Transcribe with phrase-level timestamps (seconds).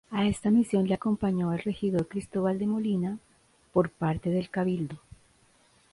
[0.09, 3.19] A esta misión le acompañó el regidor Cristóbal de Molina,
[3.71, 4.97] por parte del cabildo.